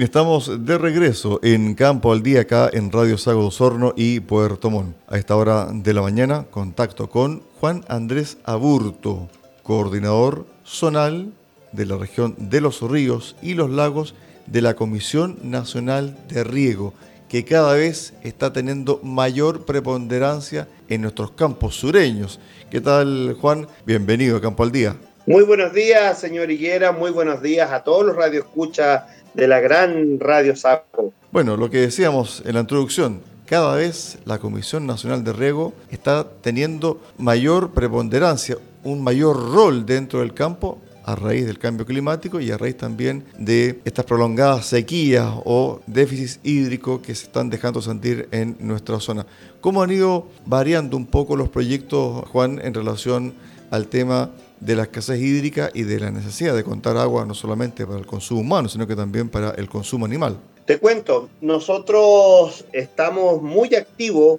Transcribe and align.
Estamos 0.00 0.64
de 0.64 0.78
regreso 0.78 1.38
en 1.42 1.74
Campo 1.74 2.12
al 2.12 2.22
Día 2.22 2.40
acá 2.40 2.70
en 2.72 2.90
Radio 2.90 3.18
Sago 3.18 3.42
de 3.42 3.48
Osorno 3.48 3.92
y 3.94 4.20
Puerto 4.20 4.70
Montt. 4.70 4.96
A 5.06 5.18
esta 5.18 5.36
hora 5.36 5.68
de 5.70 5.92
la 5.92 6.00
mañana, 6.00 6.46
contacto 6.50 7.10
con 7.10 7.42
Juan 7.60 7.84
Andrés 7.88 8.38
Aburto, 8.44 9.28
coordinador 9.62 10.46
zonal 10.64 11.34
de 11.72 11.84
la 11.84 11.98
región 11.98 12.34
de 12.38 12.62
los 12.62 12.80
ríos 12.80 13.36
y 13.42 13.52
los 13.52 13.68
lagos 13.68 14.14
de 14.46 14.62
la 14.62 14.74
Comisión 14.76 15.36
Nacional 15.42 16.18
de 16.26 16.42
Riego, 16.42 16.94
que 17.28 17.44
cada 17.44 17.74
vez 17.74 18.14
está 18.22 18.50
teniendo 18.50 18.98
mayor 19.02 19.66
preponderancia 19.66 20.68
en 20.88 21.02
nuestros 21.02 21.32
campos 21.32 21.76
sureños. 21.76 22.40
¿Qué 22.70 22.80
tal, 22.80 23.36
Juan? 23.38 23.68
Bienvenido 23.84 24.38
a 24.38 24.40
Campo 24.40 24.62
al 24.62 24.72
Día. 24.72 24.96
Muy 25.24 25.44
buenos 25.44 25.72
días, 25.72 26.18
señor 26.18 26.50
Higuera. 26.50 26.90
Muy 26.90 27.12
buenos 27.12 27.40
días 27.40 27.70
a 27.70 27.84
todos 27.84 28.04
los 28.04 28.16
radioescuchas 28.16 29.04
de 29.34 29.46
la 29.46 29.60
gran 29.60 30.18
Radio 30.18 30.56
Sapo. 30.56 31.12
Bueno, 31.30 31.56
lo 31.56 31.70
que 31.70 31.78
decíamos 31.78 32.42
en 32.44 32.54
la 32.54 32.62
introducción, 32.62 33.20
cada 33.46 33.76
vez 33.76 34.18
la 34.24 34.40
Comisión 34.40 34.84
Nacional 34.84 35.22
de 35.22 35.32
Riego 35.32 35.74
está 35.92 36.26
teniendo 36.40 37.00
mayor 37.18 37.70
preponderancia, 37.70 38.58
un 38.82 39.04
mayor 39.04 39.52
rol 39.52 39.86
dentro 39.86 40.18
del 40.18 40.34
campo 40.34 40.80
a 41.04 41.14
raíz 41.14 41.46
del 41.46 41.60
cambio 41.60 41.86
climático 41.86 42.40
y 42.40 42.50
a 42.50 42.58
raíz 42.58 42.76
también 42.76 43.24
de 43.38 43.78
estas 43.84 44.04
prolongadas 44.04 44.66
sequías 44.66 45.28
o 45.44 45.80
déficits 45.86 46.40
hídricos 46.42 47.00
que 47.00 47.14
se 47.14 47.26
están 47.26 47.48
dejando 47.48 47.80
sentir 47.80 48.28
en 48.32 48.56
nuestra 48.58 48.98
zona. 48.98 49.24
¿Cómo 49.60 49.84
han 49.84 49.92
ido 49.92 50.26
variando 50.46 50.96
un 50.96 51.06
poco 51.06 51.36
los 51.36 51.48
proyectos, 51.48 52.28
Juan, 52.28 52.60
en 52.60 52.74
relación 52.74 53.34
al 53.70 53.86
tema 53.86 54.30
de 54.62 54.76
la 54.76 54.84
escasez 54.84 55.20
hídrica 55.20 55.70
y 55.74 55.82
de 55.82 55.98
la 55.98 56.10
necesidad 56.12 56.54
de 56.54 56.62
contar 56.62 56.96
agua 56.96 57.26
no 57.26 57.34
solamente 57.34 57.84
para 57.84 57.98
el 57.98 58.06
consumo 58.06 58.40
humano, 58.42 58.68
sino 58.68 58.86
que 58.86 58.94
también 58.94 59.28
para 59.28 59.50
el 59.50 59.68
consumo 59.68 60.06
animal. 60.06 60.38
Te 60.66 60.78
cuento, 60.78 61.28
nosotros 61.40 62.64
estamos 62.72 63.42
muy 63.42 63.74
activos 63.74 64.38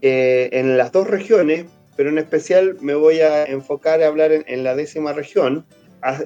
eh, 0.00 0.48
en 0.52 0.78
las 0.78 0.90
dos 0.90 1.06
regiones, 1.06 1.66
pero 1.96 2.08
en 2.08 2.16
especial 2.16 2.78
me 2.80 2.94
voy 2.94 3.20
a 3.20 3.44
enfocar 3.44 4.02
a 4.02 4.06
hablar 4.06 4.32
en, 4.32 4.64
la 4.64 4.74
décima 4.74 5.12
región. 5.12 5.66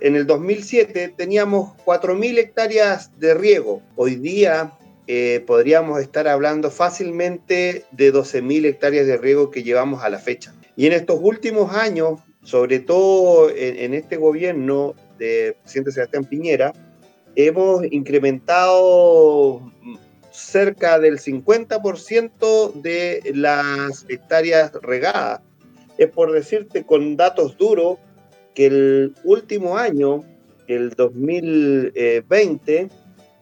En 0.03 0.15
el 0.15 0.27
2007 0.27 1.15
teníamos 1.17 1.73
4.000 1.85 2.39
hectáreas 2.39 3.11
de 3.19 3.35
riego. 3.35 3.83
Hoy 3.97 4.15
día 4.15 4.73
eh, 5.09 5.43
podríamos 5.45 6.01
estar 6.01 6.29
hablando 6.29 6.71
fácilmente 6.71 7.85
de 7.91 8.13
12.000 8.15 8.67
hectáreas 8.67 9.07
de 9.09 9.17
riego 9.17 9.51
que 9.51 9.65
llevamos 9.65 10.05
a 10.05 10.11
la 10.11 10.19
fecha. 10.19 10.55
Y 10.77 10.87
en 10.87 10.93
estos 10.93 11.19
últimos 11.21 11.75
años 11.75 12.21
sobre 12.43 12.81
todo 12.81 13.51
en, 13.51 13.95
este 13.95 14.17
gobierno 14.17 14.95
de 15.19 15.57
presidente 15.63 15.93
Sebastián 15.93 16.25
Piñera, 16.25 16.73
hemos 17.37 17.85
incrementado 17.91 19.73
cerca 20.31 20.99
del 20.99 21.19
50% 21.19 22.73
de 22.75 23.33
las 23.35 24.05
hectáreas 24.09 24.73
regadas. 24.83 25.41
Es 25.99 26.11
por 26.11 26.33
decirte 26.33 26.85
con 26.85 27.17
datos 27.17 27.57
duros 27.57 27.99
que 28.55 28.67
el 28.67 29.15
último 29.25 29.77
año, 29.79 30.25
el 30.67 30.91
2020, 30.91 32.89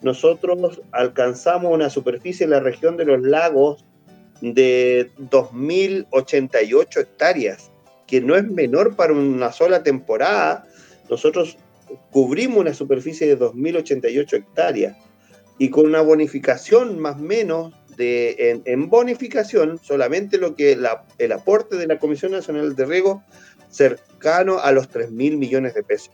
nosotros 0.02 0.82
alcanzamos 0.92 1.72
una 1.72 1.90
superficie 1.90 2.44
en 2.44 2.50
la 2.50 2.60
región 2.60 2.96
de 2.96 3.04
los 3.06 3.22
lagos 3.22 3.84
de 4.40 5.10
2.088 5.18 7.00
hectáreas 7.00 7.69
que 8.10 8.20
no 8.20 8.36
es 8.36 8.44
menor 8.44 8.96
para 8.96 9.12
una 9.12 9.52
sola 9.52 9.84
temporada, 9.84 10.66
nosotros 11.08 11.56
cubrimos 12.10 12.58
una 12.58 12.74
superficie 12.74 13.28
de 13.28 13.38
2.088 13.38 14.32
hectáreas 14.34 14.96
y 15.58 15.70
con 15.70 15.86
una 15.86 16.00
bonificación 16.00 16.98
más 16.98 17.16
o 17.16 17.20
menos 17.20 17.72
de, 17.96 18.62
en, 18.64 18.88
bonificación, 18.88 19.78
solamente 19.82 20.38
lo 20.38 20.56
que 20.56 20.76
el 21.18 21.32
aporte 21.32 21.76
de 21.76 21.86
la 21.86 21.98
Comisión 21.98 22.32
Nacional 22.32 22.74
de 22.74 22.84
Riego 22.84 23.22
cercano 23.70 24.58
a 24.58 24.72
los 24.72 24.90
3.000 24.90 25.36
millones 25.36 25.74
de 25.74 25.84
pesos. 25.84 26.10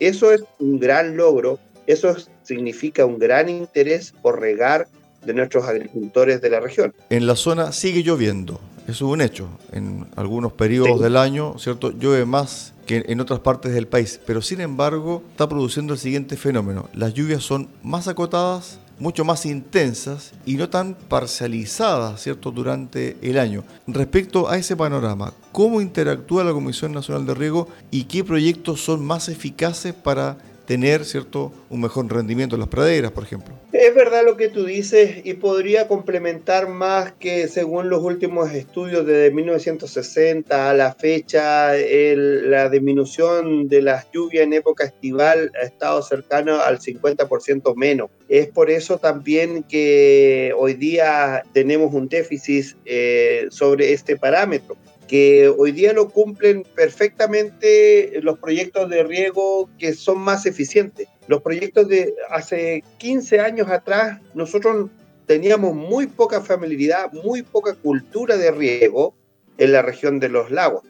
Eso 0.00 0.32
es 0.32 0.44
un 0.58 0.78
gran 0.78 1.16
logro, 1.16 1.58
eso 1.86 2.14
significa 2.42 3.06
un 3.06 3.18
gran 3.18 3.48
interés 3.48 4.12
por 4.20 4.38
regar 4.40 4.86
de 5.24 5.32
nuestros 5.32 5.64
agricultores 5.64 6.40
de 6.42 6.50
la 6.50 6.60
región. 6.60 6.94
En 7.08 7.26
la 7.26 7.36
zona 7.36 7.72
sigue 7.72 8.02
lloviendo, 8.02 8.60
eso 8.88 9.06
es 9.06 9.12
un 9.12 9.20
hecho. 9.20 9.48
En 9.70 10.06
algunos 10.16 10.52
periodos 10.52 11.00
del 11.00 11.18
año, 11.18 11.58
¿cierto? 11.58 11.90
Llueve 11.90 12.24
más 12.24 12.72
que 12.86 13.04
en 13.06 13.20
otras 13.20 13.40
partes 13.40 13.74
del 13.74 13.86
país, 13.86 14.18
pero 14.26 14.40
sin 14.40 14.62
embargo 14.62 15.22
está 15.30 15.46
produciendo 15.46 15.92
el 15.92 15.98
siguiente 15.98 16.38
fenómeno. 16.38 16.88
Las 16.94 17.12
lluvias 17.12 17.42
son 17.42 17.68
más 17.82 18.08
acotadas, 18.08 18.78
mucho 18.98 19.26
más 19.26 19.44
intensas 19.44 20.32
y 20.46 20.54
no 20.54 20.70
tan 20.70 20.94
parcializadas, 20.94 22.22
¿cierto?, 22.22 22.50
durante 22.50 23.18
el 23.20 23.38
año. 23.38 23.62
Respecto 23.86 24.48
a 24.48 24.56
ese 24.56 24.74
panorama, 24.74 25.34
¿cómo 25.52 25.82
interactúa 25.82 26.42
la 26.42 26.52
Comisión 26.52 26.92
Nacional 26.92 27.26
de 27.26 27.34
Riego 27.34 27.68
y 27.90 28.04
qué 28.04 28.24
proyectos 28.24 28.80
son 28.80 29.04
más 29.04 29.28
eficaces 29.28 29.92
para 29.92 30.38
tener 30.68 31.06
cierto 31.06 31.50
un 31.70 31.80
mejor 31.80 32.12
rendimiento 32.12 32.54
en 32.54 32.60
las 32.60 32.68
praderas, 32.68 33.10
por 33.10 33.24
ejemplo. 33.24 33.54
Es 33.72 33.94
verdad 33.94 34.22
lo 34.22 34.36
que 34.36 34.50
tú 34.50 34.66
dices 34.66 35.22
y 35.24 35.32
podría 35.32 35.88
complementar 35.88 36.68
más 36.68 37.12
que 37.12 37.48
según 37.48 37.88
los 37.88 38.02
últimos 38.02 38.52
estudios 38.52 39.06
desde 39.06 39.30
1960 39.30 40.68
a 40.68 40.74
la 40.74 40.92
fecha, 40.92 41.72
la 41.72 42.68
disminución 42.68 43.68
de 43.68 43.80
las 43.80 44.12
lluvias 44.12 44.44
en 44.44 44.52
época 44.52 44.84
estival 44.84 45.50
ha 45.58 45.64
estado 45.64 46.02
cercano 46.02 46.60
al 46.60 46.80
50% 46.80 47.74
menos. 47.74 48.10
Es 48.28 48.48
por 48.48 48.70
eso 48.70 48.98
también 48.98 49.62
que 49.62 50.52
hoy 50.54 50.74
día 50.74 51.44
tenemos 51.54 51.94
un 51.94 52.08
déficit 52.08 52.76
eh, 52.84 53.46
sobre 53.48 53.94
este 53.94 54.18
parámetro 54.18 54.76
que 55.08 55.48
hoy 55.48 55.72
día 55.72 55.92
lo 55.94 56.10
cumplen 56.10 56.64
perfectamente 56.74 58.20
los 58.22 58.38
proyectos 58.38 58.90
de 58.90 59.02
riego 59.02 59.68
que 59.78 59.94
son 59.94 60.18
más 60.18 60.44
eficientes. 60.44 61.08
Los 61.26 61.42
proyectos 61.42 61.88
de 61.88 62.14
hace 62.30 62.84
15 62.98 63.40
años 63.40 63.68
atrás, 63.68 64.20
nosotros 64.34 64.90
teníamos 65.26 65.74
muy 65.74 66.06
poca 66.06 66.42
familiaridad, 66.42 67.10
muy 67.12 67.42
poca 67.42 67.74
cultura 67.74 68.36
de 68.36 68.50
riego 68.50 69.14
en 69.56 69.72
la 69.72 69.82
región 69.82 70.20
de 70.20 70.28
los 70.28 70.50
lagos. 70.50 70.82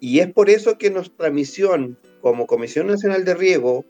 Y 0.00 0.20
es 0.20 0.32
por 0.32 0.50
eso 0.50 0.78
que 0.78 0.90
nuestra 0.90 1.30
misión 1.30 1.98
como 2.20 2.46
Comisión 2.46 2.86
Nacional 2.86 3.24
de 3.24 3.34
Riego, 3.34 3.84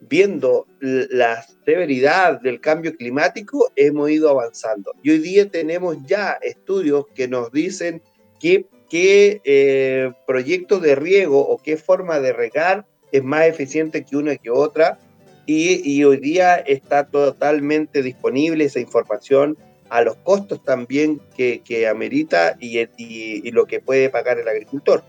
viendo 0.00 0.66
la 0.80 1.44
severidad 1.64 2.40
del 2.40 2.60
cambio 2.60 2.94
climático, 2.96 3.70
hemos 3.76 4.10
ido 4.10 4.30
avanzando. 4.30 4.92
Y 5.02 5.10
hoy 5.10 5.18
día 5.18 5.50
tenemos 5.50 5.96
ya 6.06 6.38
estudios 6.42 7.06
que 7.14 7.28
nos 7.28 7.52
dicen 7.52 8.02
que 8.40 8.66
qué 8.88 9.40
eh, 9.44 10.12
proyecto 10.26 10.80
de 10.80 10.94
riego 10.94 11.40
o 11.40 11.58
qué 11.58 11.76
forma 11.76 12.20
de 12.20 12.32
regar 12.32 12.86
es 13.12 13.22
más 13.22 13.46
eficiente 13.46 14.04
que 14.04 14.16
una 14.16 14.36
que 14.36 14.50
otra. 14.50 14.98
Y, 15.46 16.02
hoy 16.04 16.16
día 16.16 16.56
está 16.56 17.04
totalmente 17.04 18.02
disponible 18.02 18.64
esa 18.64 18.80
información 18.80 19.58
a 19.90 20.00
los 20.00 20.16
costos 20.16 20.64
también 20.64 21.20
que, 21.36 21.86
amerita 21.86 22.56
y, 22.58 23.50
lo 23.50 23.66
que 23.66 23.80
puede 23.80 24.08
pagar 24.08 24.38
el 24.38 24.48
agricultor. 24.48 25.04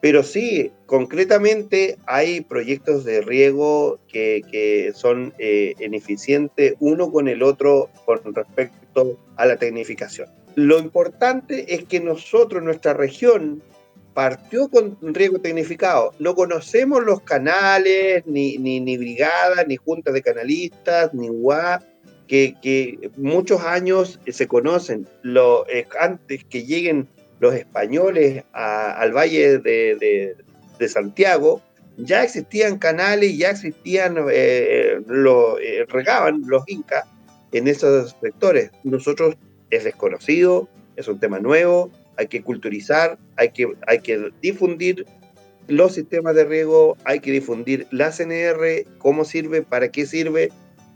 Pero 0.00 0.22
sí, 0.22 0.70
concretamente 0.86 1.96
hay 2.06 2.40
proyectos 2.42 3.04
de 3.04 3.20
riego 3.20 3.98
que, 4.06 4.92
son 4.94 5.34
eh, 5.38 5.74
ineficientes 5.80 6.74
uno 6.78 7.10
con 7.10 7.26
el 7.28 7.42
otro 7.42 7.90
con 8.04 8.34
respecto 8.34 9.18
a 9.36 9.46
la 9.46 9.56
tecnificación. 9.56 10.28
Lo 10.54 10.78
importante 10.78 11.74
es 11.74 11.84
que 11.84 12.00
nosotros, 12.00 12.62
nuestra 12.62 12.94
región, 12.94 13.62
partió 14.14 14.68
con 14.68 14.98
riego 15.00 15.38
tecnificado. 15.38 16.12
No 16.18 16.34
conocemos 16.34 17.04
los 17.04 17.20
canales, 17.20 18.24
ni, 18.26 18.58
ni, 18.58 18.96
brigadas, 18.96 19.66
ni 19.68 19.76
juntas 19.76 20.14
de 20.14 20.22
canalistas, 20.22 21.14
ni 21.14 21.30
UA, 21.30 21.80
que, 22.26 23.10
muchos 23.16 23.62
años 23.62 24.18
se 24.26 24.48
conocen. 24.48 25.06
Lo, 25.22 25.68
eh, 25.68 25.86
antes 26.00 26.44
que 26.44 26.64
lleguen 26.64 27.08
los 27.40 27.54
españoles 27.54 28.44
al 28.52 29.12
Valle 29.12 29.58
de, 29.58 30.88
Santiago, 30.88 31.62
ya 31.96 32.22
existían 32.22 32.78
canales, 32.78 33.36
ya 33.36 33.50
existían, 33.50 34.16
eh, 34.30 35.00
lo 35.06 35.58
eh, 35.58 35.84
regaban 35.88 36.42
los 36.46 36.62
incas 36.68 37.04
en 37.52 37.66
esos 37.66 38.16
sectores. 38.20 38.70
Nosotros 38.84 39.36
es 39.70 39.84
desconocido, 39.84 40.68
es 40.96 41.08
un 41.08 41.18
tema 41.18 41.40
nuevo, 41.40 41.90
hay 42.16 42.28
que 42.28 42.42
culturizar, 42.42 43.18
hay 43.36 43.50
que, 43.50 43.72
hay 43.86 44.00
que 44.00 44.30
difundir 44.40 45.06
los 45.68 45.94
sistemas 45.94 46.34
de 46.34 46.44
riego, 46.44 46.96
hay 47.04 47.20
que 47.20 47.30
difundir 47.30 47.86
la 47.90 48.10
CNR, 48.10 48.84
cómo 48.98 49.24
sirve, 49.24 49.62
para 49.62 49.90
qué 49.90 50.06
sirve, 50.06 50.50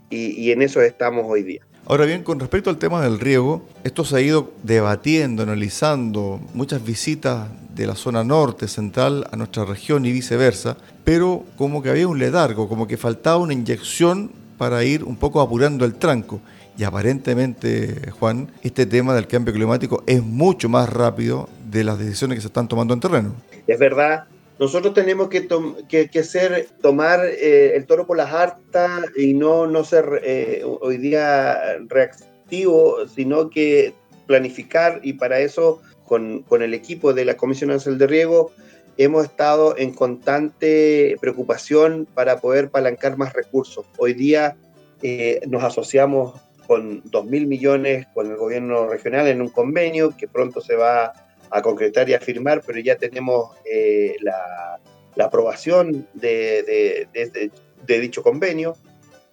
y, 0.09 0.51
en 0.51 0.61
eso 0.61 0.81
estamos 0.81 1.25
hoy 1.27 1.41
día. 1.41 1.65
Ahora 1.85 2.05
bien, 2.05 2.23
con 2.23 2.39
respecto 2.39 2.69
al 2.69 2.77
tema 2.77 3.01
del 3.01 3.19
riego, 3.19 3.61
esto 3.83 4.05
se 4.05 4.15
ha 4.15 4.21
ido 4.21 4.53
debatiendo, 4.63 5.43
analizando, 5.43 6.39
muchas 6.53 6.83
visitas 6.83 7.49
de 7.75 7.85
la 7.85 7.95
zona 7.95 8.23
norte, 8.23 8.69
central, 8.69 9.27
a 9.31 9.35
nuestra 9.35 9.65
región 9.65 10.05
y 10.05 10.13
viceversa, 10.13 10.77
pero 11.03 11.43
como 11.57 11.83
que 11.83 11.89
había 11.89 12.07
un 12.07 12.19
ledargo, 12.19 12.69
como 12.69 12.87
que 12.87 12.95
faltaba 12.95 13.37
una 13.37 13.51
inyección 13.51 14.31
para 14.57 14.85
ir 14.85 15.03
un 15.03 15.17
poco 15.17 15.41
apurando 15.41 15.83
el 15.83 15.95
tranco. 15.95 16.39
Y 16.77 16.85
aparentemente, 16.85 18.11
Juan, 18.11 18.49
este 18.61 18.85
tema 18.85 19.13
del 19.13 19.27
cambio 19.27 19.53
climático 19.53 20.03
es 20.07 20.23
mucho 20.23 20.69
más 20.69 20.87
rápido 20.87 21.49
de 21.69 21.83
las 21.83 21.99
decisiones 21.99 22.37
que 22.37 22.41
se 22.41 22.47
están 22.47 22.69
tomando 22.69 22.93
en 22.93 23.01
terreno. 23.01 23.33
Es 23.67 23.77
verdad, 23.77 24.23
nosotros 24.59 24.93
tenemos 24.93 25.29
que, 25.29 25.47
que, 25.87 26.23
ser, 26.23 26.67
tomar 26.81 27.25
eh, 27.25 27.75
el 27.75 27.85
toro 27.85 28.05
por 28.05 28.17
las 28.17 28.31
hartas 28.31 29.05
y 29.17 29.33
no, 29.33 29.67
no 29.67 29.83
ser 29.83 30.21
eh, 30.23 30.63
hoy 30.63 30.97
día 30.97 31.79
reactivo, 31.87 33.07
sino 33.07 33.49
que 33.49 33.93
planificar 34.27 34.99
y 35.03 35.13
para 35.13 35.39
eso 35.39 35.81
con, 36.05 36.43
con, 36.43 36.61
el 36.61 36.73
equipo 36.73 37.13
de 37.13 37.25
la 37.25 37.35
Comisión 37.35 37.71
Nacional 37.71 37.97
de 37.97 38.07
Riego 38.07 38.51
hemos 38.97 39.25
estado 39.25 39.75
en 39.77 39.93
constante 39.93 41.17
preocupación 41.19 42.07
para 42.13 42.39
poder 42.39 42.69
palancar 42.69 43.17
más 43.17 43.33
recursos. 43.33 43.85
Hoy 43.97 44.13
día 44.13 44.55
eh, 45.01 45.41
nos 45.47 45.63
asociamos 45.63 46.39
con 46.67 47.01
2 47.05 47.25
mil 47.25 47.47
millones 47.47 48.07
con 48.13 48.29
el 48.29 48.37
gobierno 48.37 48.87
regional 48.87 49.27
en 49.27 49.41
un 49.41 49.49
convenio 49.49 50.15
que 50.15 50.27
pronto 50.27 50.61
se 50.61 50.75
va 50.75 51.13
a 51.53 51.61
concretar 51.61 52.09
y 52.09 52.15
a 52.15 52.19
firmar, 52.19 52.63
pero 52.65 52.79
ya 52.79 52.95
tenemos 52.97 53.51
eh, 53.63 54.15
la, 54.21 54.79
aprobación 55.23 56.07
de, 56.15 57.07
dicho 57.87 58.23
convenio. 58.23 58.75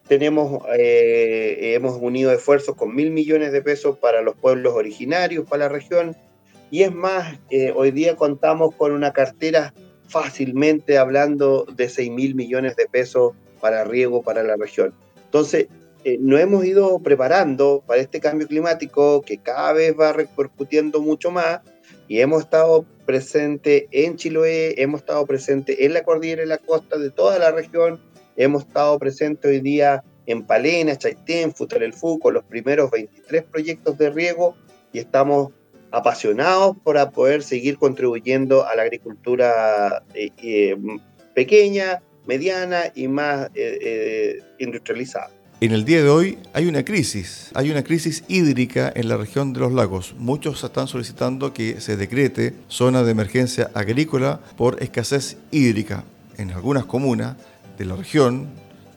Tenemos, 0.07 0.63
eh, 0.77 1.73
hemos 1.75 1.97
unido 1.99 2.31
esfuerzos 2.31 2.77
con 2.77 2.95
mil 2.95 3.11
millones 3.11 3.53
de 3.53 3.63
pesos 3.63 3.97
para 3.97 4.21
los 4.21 4.37
pueblos 4.37 4.75
originarios, 4.75 5.49
para 5.49 5.65
la 5.65 5.69
región, 5.71 6.15
y 6.71 6.83
es 6.83 6.93
más, 6.93 7.39
eh, 7.49 7.73
hoy 7.75 7.91
día 7.91 8.17
contamos 8.17 8.75
con 8.75 8.93
una 8.93 9.15
cartera 9.15 9.73
fácilmente 10.07 10.99
hablando 10.99 11.65
de 11.65 11.89
6 11.89 12.11
mil 12.11 12.35
millones 12.35 12.77
de 12.77 12.87
pesos 12.87 13.33
para 13.63 13.85
riego 13.85 14.23
para 14.23 14.43
la 14.43 14.57
región. 14.57 14.93
Entonces, 15.25 15.69
nos 16.19 16.41
hemos 16.41 16.65
ido 16.65 16.99
preparando 16.99 17.83
para 17.87 18.01
este 18.01 18.21
cambio 18.21 18.47
climático 18.47 19.23
que 19.23 19.39
cada 19.39 19.73
vez 19.73 19.95
va 19.99 20.13
repercutiendo 20.13 21.01
mucho 21.01 21.31
más 21.31 21.61
y 22.09 22.21
hemos 22.21 22.45
estado 22.45 22.85
presentes 23.07 23.85
en 23.91 24.17
Chiloé, 24.17 24.81
hemos 24.83 25.01
estado 25.01 25.27
presentes 25.27 25.77
en 25.79 25.95
la 25.95 26.03
cordillera 26.03 26.43
y 26.43 26.47
la 26.47 26.59
costa 26.59 26.99
de 26.99 27.11
toda 27.11 27.39
la 27.39 27.53
región, 27.53 28.01
hemos 28.37 28.65
estado 28.65 28.99
presentes 28.99 29.51
hoy 29.51 29.61
día 29.61 30.03
en 30.27 30.45
Palena, 30.45 30.97
Chaitén, 30.97 31.53
Futarelfú, 31.55 32.19
con 32.19 32.35
los 32.35 32.45
primeros 32.45 32.91
23 32.91 33.43
proyectos 33.45 33.99
de 33.99 34.11
riego 34.11 34.57
y 34.93 34.99
estamos 34.99 35.53
apasionados 35.91 36.77
para 36.85 37.11
poder 37.11 37.43
seguir 37.43 37.79
contribuyendo 37.79 38.67
a 38.67 38.75
la 38.77 38.83
agricultura 38.83 40.03
eh, 40.15 40.31
eh, 40.43 40.77
pequeña, 41.35 42.03
mediana 42.27 42.93
y 42.95 43.09
más 43.09 43.51
eh, 43.55 44.41
industrializada. 44.59 45.31
En 45.63 45.73
el 45.73 45.85
día 45.85 46.03
de 46.03 46.09
hoy 46.09 46.39
hay 46.55 46.69
una 46.69 46.87
crisis, 46.87 47.51
hay 47.53 47.71
una 47.71 47.85
crisis 47.85 48.25
hídrica 48.29 48.91
en 48.97 49.11
la 49.11 49.19
región 49.19 49.53
de 49.53 49.61
los 49.61 49.75
lagos. 49.75 50.15
Muchos 50.17 50.65
están 50.65 50.89
solicitando 50.89 51.53
que 51.53 51.83
se 51.83 51.99
decrete 51.99 52.55
zona 52.69 53.03
de 53.03 53.11
emergencia 53.11 53.71
agrícola 53.75 54.41
por 54.57 54.83
escasez 54.83 55.37
hídrica. 55.51 56.05
En 56.39 56.51
algunas 56.53 56.87
comunas 56.87 57.37
de 57.77 57.85
la 57.85 57.95
región, 57.95 58.49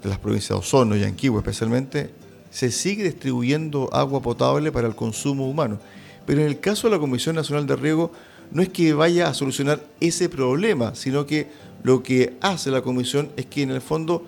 de 0.01 0.07
las 0.07 0.19
provincias 0.19 0.51
de 0.51 0.55
Osorno 0.55 0.95
y 0.95 1.03
Anquihue 1.03 1.39
especialmente, 1.39 2.11
se 2.49 2.71
sigue 2.71 3.03
distribuyendo 3.03 3.89
agua 3.91 4.21
potable 4.21 4.71
para 4.71 4.87
el 4.87 4.95
consumo 4.95 5.49
humano. 5.49 5.79
Pero 6.25 6.39
en 6.39 6.47
el 6.47 6.61
caso 6.61 6.87
de 6.87 6.95
la 6.95 6.99
Comisión 6.99 7.35
Nacional 7.35 7.67
de 7.67 7.75
Riego, 7.75 8.13
no 8.53 8.61
es 8.61 8.69
que 8.69 8.93
vaya 8.93 9.27
a 9.27 9.33
solucionar 9.33 9.83
ese 9.99 10.29
problema, 10.29 10.95
sino 10.95 11.25
que 11.25 11.49
lo 11.83 12.03
que 12.03 12.37
hace 12.39 12.71
la 12.71 12.81
Comisión 12.81 13.33
es 13.35 13.47
que 13.47 13.63
en 13.63 13.71
el 13.71 13.81
fondo 13.81 14.25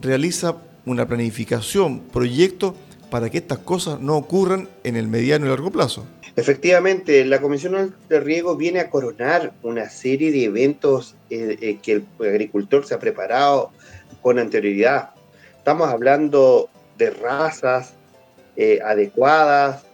realiza 0.00 0.56
una 0.86 1.06
planificación, 1.06 2.00
proyecto 2.00 2.74
para 3.10 3.30
que 3.30 3.38
estas 3.38 3.58
cosas 3.58 4.00
no 4.00 4.16
ocurran 4.16 4.68
en 4.82 4.96
el 4.96 5.08
mediano 5.08 5.46
y 5.46 5.48
largo 5.48 5.70
plazo. 5.70 6.04
Efectivamente, 6.36 7.24
la 7.24 7.40
Comisión 7.40 7.94
de 8.08 8.20
Riego 8.20 8.56
viene 8.56 8.80
a 8.80 8.90
coronar 8.90 9.52
una 9.62 9.88
serie 9.88 10.32
de 10.32 10.44
eventos 10.44 11.14
eh, 11.30 11.56
eh, 11.60 11.78
que 11.80 11.92
el 11.92 12.06
agricultor 12.20 12.84
se 12.84 12.94
ha 12.94 12.98
preparado 12.98 13.70
con 14.20 14.40
anterioridad. 14.40 15.10
Estamos 15.56 15.88
hablando 15.88 16.68
de 16.98 17.10
razas 17.10 17.94
eh, 18.56 18.80
adecuadas 18.84 19.84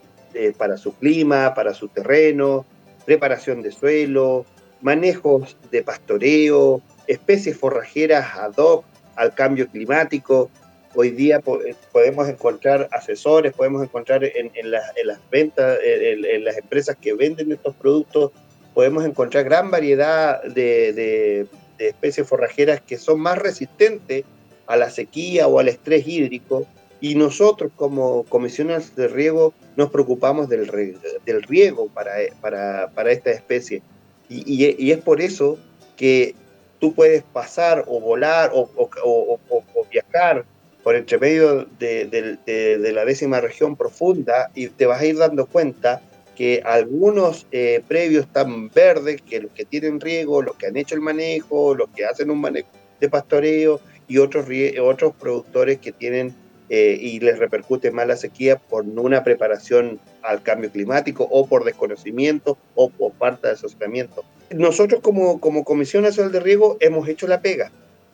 para 0.56 0.76
su 0.76 0.94
clima, 0.94 1.54
para 1.54 1.74
su 1.74 1.88
terreno, 1.88 2.64
preparación 3.04 3.62
de 3.62 3.72
suelo, 3.72 4.46
manejos 4.80 5.56
de 5.70 5.82
pastoreo, 5.82 6.80
especies 7.06 7.58
forrajeras 7.58 8.36
ad 8.36 8.56
hoc 8.56 8.84
al 9.16 9.34
cambio 9.34 9.68
climático, 9.68 10.50
Hoy 10.96 11.10
día 11.10 11.40
eh, 11.64 11.74
podemos 11.92 12.28
encontrar 12.28 12.88
asesores, 12.90 13.52
podemos 13.52 13.82
encontrar 13.82 14.24
en, 14.24 14.50
las 14.70 15.30
ventas, 15.30 15.78
en, 15.84 16.44
las 16.44 16.58
empresas 16.58 16.96
que 17.00 17.14
venden 17.14 17.52
estos 17.52 17.76
productos, 17.76 18.32
podemos 18.74 19.04
encontrar 19.04 19.44
gran 19.44 19.70
variedad 19.70 20.42
de, 20.42 21.46
especies 21.78 22.26
forrajeras 22.26 22.80
que 22.80 22.98
son 22.98 23.20
más 23.20 23.38
resistentes 23.38 24.24
a 24.66 24.76
la 24.76 24.90
sequía 24.90 25.46
o 25.46 25.60
al 25.60 25.68
estrés 25.68 26.06
hídrico. 26.06 26.66
Y 27.00 27.14
nosotros 27.14 27.70
como 27.76 28.24
comisiones 28.24 28.94
de 28.94 29.08
riego 29.08 29.54
nos 29.76 29.90
preocupamos 29.90 30.48
del, 30.48 30.66
riego 30.66 31.88
para, 31.88 32.12
para, 32.40 33.12
esta 33.12 33.30
especie. 33.30 33.80
Y, 34.28 34.90
es 34.90 34.98
por 34.98 35.20
eso 35.20 35.56
que 35.96 36.34
tú 36.78 36.94
puedes 36.94 37.22
pasar 37.22 37.84
o 37.86 38.00
volar 38.00 38.50
o, 38.52 38.68
o 38.76 39.86
viajar 39.90 40.44
por 40.82 40.96
entre 40.96 41.18
medio 41.18 41.66
de, 41.78 42.90
la 42.92 43.04
décima 43.04 43.40
región 43.40 43.76
profunda 43.76 44.50
y 44.54 44.68
te 44.68 44.86
vas 44.86 45.00
a 45.00 45.06
ir 45.06 45.16
dando 45.18 45.46
cuenta 45.46 46.00
que 46.36 46.62
algunos 46.64 47.46
eh, 47.52 47.82
previos 47.86 48.24
están 48.24 48.70
verdes, 48.70 49.20
que 49.20 49.40
los 49.40 49.52
que 49.52 49.66
tienen 49.66 50.00
riego, 50.00 50.42
los 50.42 50.56
que 50.56 50.66
han 50.66 50.76
hecho 50.76 50.94
el 50.94 51.02
manejo, 51.02 51.74
los 51.74 51.90
que 51.90 52.06
hacen 52.06 52.30
un 52.30 52.40
manejo 52.40 52.68
de 52.98 53.08
pastoreo 53.10 53.80
y 54.08 54.18
otros, 54.18 54.46
otros 54.80 55.14
productores 55.14 55.78
que 55.78 55.92
tienen 55.92 56.34
eh, 56.72 56.96
y 57.00 57.18
les 57.20 57.38
repercute 57.38 57.90
más 57.90 58.06
la 58.06 58.16
sequía 58.16 58.56
por 58.56 58.84
una 58.84 59.24
preparación 59.24 59.98
al 60.22 60.42
cambio 60.42 60.70
climático 60.70 61.26
o 61.28 61.46
por 61.46 61.64
desconocimiento 61.64 62.56
o 62.74 62.90
por 62.90 63.12
falta 63.14 63.48
de 63.48 63.54
asesoramiento. 63.54 64.24
Nosotros 64.50 65.00
como, 65.00 65.40
como 65.40 65.64
Comisión 65.64 66.04
Nacional 66.04 66.32
de 66.32 66.40
Riego 66.40 66.76
hemos 66.80 67.08
hecho 67.08 67.26
la 67.26 67.42
pega, 67.42 67.70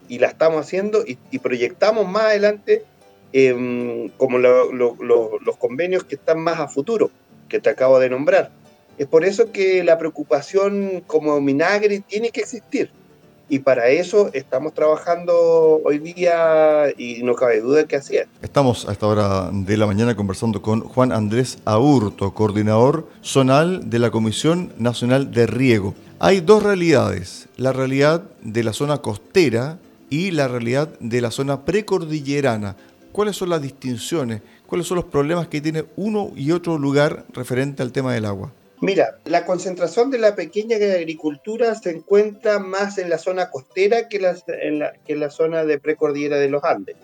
y 0.09 0.19
la 0.19 0.29
estamos 0.29 0.61
haciendo 0.65 1.05
y, 1.07 1.39
proyectamos 1.39 2.09
más 2.09 2.25
adelante 2.25 2.85
em, 3.33 4.09
como 4.17 4.39
los 4.39 5.57
convenios 5.59 6.05
que 6.05 6.15
están 6.17 6.41
más 6.41 6.59
a 6.59 6.69
futuro, 6.69 7.11
que 7.49 7.61
te 7.61 7.71
acabo 7.71 7.99
de 7.99 8.11
nombrar. 8.11 8.51
Es 8.99 9.07
por 9.07 9.25
eso 9.25 9.53
que 9.53 9.85
la 9.85 9.99
preocupación 9.99 11.03
como 11.07 11.41
Minagri 11.41 12.01
tiene 12.01 12.31
que 12.31 12.41
existir. 12.41 12.91
Y 13.49 13.61
para 13.61 13.89
eso 13.89 14.31
estamos 14.33 14.75
trabajando 14.75 15.81
hoy 15.85 15.99
día 15.99 16.87
y 16.99 17.23
no 17.23 17.35
cabe 17.35 17.61
duda 17.61 17.87
que 17.87 17.95
así 17.95 18.17
es. 18.17 18.27
Estamos 18.43 18.89
a 18.89 18.93
esta 18.93 19.07
hora 19.07 19.51
de 19.53 19.77
la 19.77 19.87
mañana 19.87 20.17
conversando 20.17 20.63
con 20.63 20.81
Juan 20.81 21.13
Andrés 21.13 21.59
Aurto, 21.65 22.35
coordinador 22.35 23.07
zonal 23.23 23.89
de 23.89 24.01
la 24.01 24.11
Comisión 24.11 24.73
Nacional 24.79 25.31
de 25.31 25.47
Riego. 25.47 25.95
Hay 26.19 26.41
dos 26.41 26.65
realidades, 26.65 27.49
la 27.57 27.73
realidad 27.73 28.25
de 28.43 28.65
la 28.65 28.73
zona 28.73 28.99
costera 28.99 29.79
y 30.11 30.31
la 30.31 30.49
realidad 30.49 30.99
de 31.01 31.21
la 31.21 31.31
zona 31.31 31.65
precordillerana. 31.65 32.77
¿Cuáles 33.13 33.37
son 33.37 33.51
las 33.51 33.63
distinciones? 33.63 34.43
¿Cuáles 34.67 34.87
son 34.87 34.97
los 34.97 35.07
problemas 35.07 35.49
que 35.49 35.61
tiene 35.61 35.85
uno 35.97 36.33
y 36.37 36.53
otro 36.53 36.79
lugar 36.79 37.25
referente 37.33 37.83
al 37.83 37.93
tema 37.93 38.13
del 38.13 38.27
agua? 38.27 38.53
Mira, 38.81 39.19
la 39.25 39.47
concentración 39.47 40.11
de 40.11 40.19
la 40.19 40.35
pequeña 40.35 40.77
agricultura 40.77 41.75
se 41.75 41.91
encuentra 41.91 42.59
más 42.59 42.99
en 42.99 43.09
la 43.09 43.17
zona 43.17 43.51
costera 43.51 44.09
que, 44.09 44.19
en, 44.19 44.79
la, 44.81 44.93
que 44.93 45.15
en 45.15 45.21
la 45.21 45.31
zona 45.31 45.65
de 45.65 45.79
precordillera 45.79 46.37
de 46.37 46.51
los 46.51 46.63
Andes. 46.63 46.97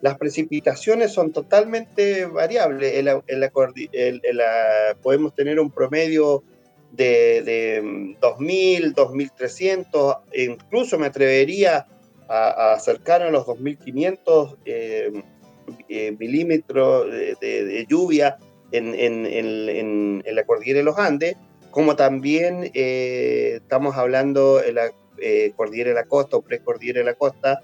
Las 0.00 0.16
precipitaciones 0.16 1.12
son 1.12 1.32
totalmente 1.32 2.24
variables. 2.24 2.94
En 2.94 3.40
la, 3.40 4.96
podemos 5.02 5.34
tener 5.34 5.60
un 5.60 5.70
promedio 5.70 6.42
de, 6.92 7.42
de 7.42 7.82
2.000, 8.20 8.94
2.300, 8.94 10.18
incluso 10.34 10.98
me 10.98 11.08
atrevería 11.08 11.86
a, 12.28 12.74
a 12.74 12.76
los 13.30 13.46
2.500 13.46 14.56
eh, 14.64 15.22
eh, 15.88 16.16
milímetros 16.18 17.10
de, 17.10 17.86
lluvia 17.88 18.38
en, 18.70 20.22
la 20.24 20.44
cordillera 20.44 20.78
de 20.78 20.84
los 20.84 20.98
Andes, 20.98 21.36
como 21.70 21.96
también 21.96 22.70
eh, 22.74 23.54
estamos 23.56 23.96
hablando 23.96 24.62
en 24.62 24.74
la 24.76 24.90
cordillera 25.56 25.90
de 25.90 25.96
la 25.96 26.04
costa 26.04 26.36
o 26.36 26.42
precordillera 26.42 27.00
de 27.00 27.04
la 27.04 27.14
costa, 27.14 27.60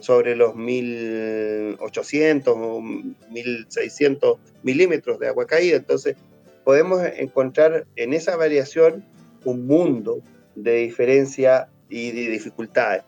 sobre 0.00 0.36
los 0.36 0.54
1.800 0.54 2.48
o 2.48 2.80
1.600 2.80 4.38
milímetros 4.62 5.18
de 5.18 5.28
agua 5.28 5.46
caída. 5.46 5.76
Entonces, 5.78 6.16
podemos 6.64 7.02
encontrar 7.16 7.86
en 7.96 8.12
esa 8.12 8.36
variación 8.36 9.02
un 9.44 9.66
mundo 9.66 10.20
de 10.56 10.74
diferencia 10.74 11.68
y 11.88 12.10
de 12.10 12.28
dificultades. 12.30 13.04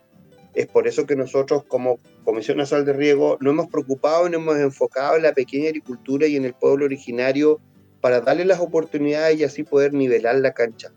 Es 0.55 0.67
por 0.67 0.87
eso 0.87 1.07
que 1.07 1.17
nosotros 1.17 1.65
como 1.65 1.99
Comisión 2.25 2.59
Nacional 2.59 2.85
de 2.85 2.93
Riego, 2.93 3.39
nos 3.41 3.53
hemos 3.53 3.69
preocupado 3.69 4.29
y 4.29 4.35
hemos 4.35 4.57
enfocado 4.57 5.17
en 5.17 5.23
la 5.23 5.33
pequeña 5.33 5.69
agricultura 5.69 6.27
y 6.27 6.37
en 6.37 6.45
el 6.45 6.55
pueblo 6.55 6.85
originario 6.85 7.61
para 8.01 8.21
darle 8.21 8.45
las 8.45 8.61
oportunidades 8.61 9.39
y 9.39 9.45
así 9.45 9.63
poder 9.63 9.95
nivelar 9.95 10.37
la 10.37 10.53
cancha. 10.53 10.93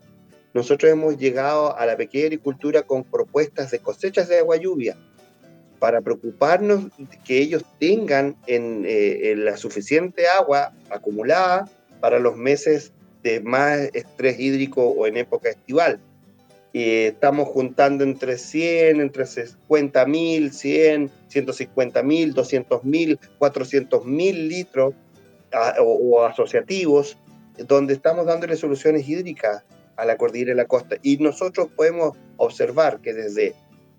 Nosotros 0.52 0.90
hemos 0.90 1.16
llegado 1.16 1.76
a 1.76 1.86
la 1.86 1.96
pequeña 1.96 2.24
agricultura 2.24 2.82
con 2.82 3.04
propuestas 3.04 3.70
de 3.70 3.78
cosechas 3.78 4.28
de 4.28 4.38
agua 4.38 4.56
lluvia 4.56 4.96
para 5.78 6.00
preocuparnos 6.00 6.86
que 7.24 7.38
ellos 7.38 7.64
tengan 7.78 8.36
en, 8.46 8.84
eh, 8.86 9.34
la 9.36 9.56
suficiente 9.56 10.26
agua 10.26 10.72
acumulada 10.90 11.68
para 12.00 12.18
los 12.18 12.36
meses 12.36 12.92
de 13.22 13.40
más 13.40 13.90
estrés 13.92 14.38
hídrico 14.38 14.82
o 14.82 15.06
en 15.06 15.16
época 15.16 15.50
estival. 15.50 16.00
Estamos 16.78 17.48
juntando 17.48 18.04
entre 18.04 18.36
100, 18.36 19.00
entre 19.00 19.24
50 19.24 20.04
mil, 20.06 20.52
100, 20.52 21.10
150 21.28 22.02
mil, 22.02 22.34
200 22.34 22.84
mil, 22.84 23.18
400 23.38 24.04
mil 24.04 24.48
litros 24.48 24.94
o, 25.80 26.22
asociativos, 26.24 27.16
donde 27.66 27.94
estamos 27.94 28.26
dándole 28.26 28.56
soluciones 28.56 29.08
hídricas 29.08 29.64
a 29.96 30.04
la 30.04 30.18
cordillera 30.18 30.50
de 30.50 30.56
la 30.56 30.66
costa. 30.66 30.96
Y 31.02 31.16
nosotros 31.16 31.68
podemos 31.74 32.14
observar 32.36 33.00
que 33.00 33.14
desde 33.14 33.54